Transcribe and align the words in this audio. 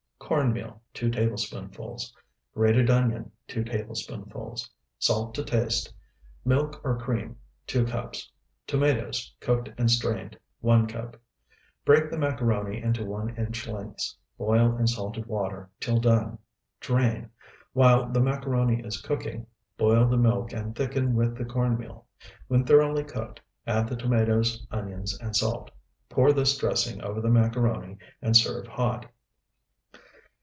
Corn 0.31 0.53
meal, 0.53 0.81
2 0.93 1.09
tablespoonfuls. 1.11 2.15
Grated 2.53 2.89
onion, 2.89 3.33
2 3.49 3.65
tablespoonfuls. 3.65 4.69
Salt 4.97 5.33
to 5.35 5.43
taste. 5.43 5.93
Milk 6.45 6.79
or 6.85 6.97
cream, 6.97 7.35
2 7.67 7.83
cups. 7.85 8.31
Tomatoes, 8.65 9.35
cooked 9.41 9.71
and 9.77 9.91
strained, 9.91 10.39
1 10.61 10.87
cup. 10.87 11.17
Break 11.83 12.09
the 12.09 12.17
macaroni 12.17 12.81
into 12.81 13.03
one 13.03 13.35
inch 13.35 13.67
lengths; 13.67 14.15
boil 14.37 14.77
in 14.77 14.87
salted 14.87 15.25
water 15.25 15.69
till 15.81 15.99
done; 15.99 16.37
drain. 16.79 17.29
While 17.73 18.07
the 18.07 18.21
macaroni 18.21 18.81
is 18.85 19.01
cooking, 19.01 19.47
boil 19.75 20.07
the 20.07 20.15
milk 20.17 20.53
and 20.53 20.73
thicken 20.73 21.13
with 21.13 21.35
the 21.37 21.43
corn 21.43 21.77
meal. 21.77 22.05
When 22.47 22.63
thoroughly 22.65 23.03
cooked, 23.03 23.41
add 23.67 23.89
the 23.89 23.97
tomatoes, 23.97 24.65
onions, 24.71 25.19
and 25.19 25.35
salt. 25.35 25.71
Pour 26.07 26.31
this 26.31 26.55
dressing 26.57 27.01
over 27.01 27.19
the 27.19 27.29
macaroni, 27.29 27.97
and 28.21 28.37
serve 28.37 28.65
hot. 28.65 29.07